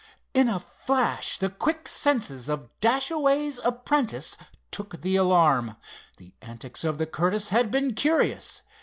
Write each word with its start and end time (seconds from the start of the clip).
In 0.33 0.49
a 0.49 0.59
flash 0.59 1.37
the 1.37 1.51
quick 1.51 1.87
senses 1.87 2.49
of 2.49 2.69
Dashaway's 2.79 3.59
apprentice 3.63 4.35
took 4.71 5.01
the 5.01 5.15
alarm. 5.15 5.75
The 6.17 6.33
antics 6.41 6.83
of 6.83 6.97
the 6.97 7.05
Curtiss 7.05 7.49
had 7.49 7.69
been 7.69 7.93
curious. 7.93 8.63